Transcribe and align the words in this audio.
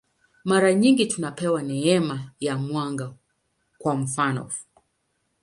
Mara 0.45 0.73
nyingi 0.73 1.05
tunapewa 1.05 1.61
neema 1.63 2.31
ya 2.39 2.57
mwanga, 2.57 3.13
kwa 3.77 3.95
mfanof. 3.95 4.63